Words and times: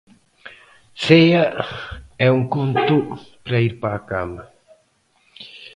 Cea 1.03 1.43
e 2.25 2.27
un 2.37 2.43
conto 2.53 2.97
para 3.43 3.63
ir 3.67 3.73
para 3.81 3.99
cama. 4.09 4.43